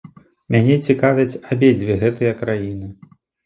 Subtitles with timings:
[0.55, 2.95] Мяне цікавяць абедзве гэтыя краіны.